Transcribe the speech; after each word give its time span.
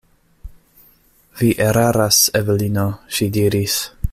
Vi 1.41 1.49
eraras, 1.67 2.19
Evelino, 2.41 2.87
ŝi 3.19 3.29
diris. 3.37 3.79